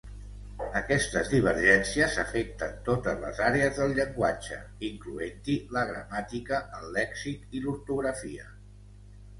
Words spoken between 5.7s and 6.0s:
la